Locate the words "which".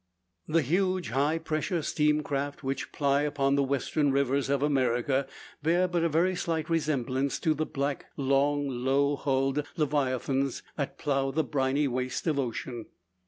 2.63-2.91